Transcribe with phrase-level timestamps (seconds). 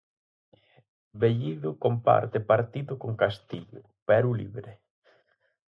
[1.19, 4.71] Bellido comparte partido con Castillo, Perú Libre.